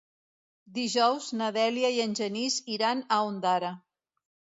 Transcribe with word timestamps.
Dijous 0.77 1.27
na 1.41 1.49
Dèlia 1.57 1.91
i 1.97 2.01
en 2.05 2.15
Genís 2.21 2.57
iran 2.77 3.05
a 3.17 3.21
Ondara. 3.29 3.71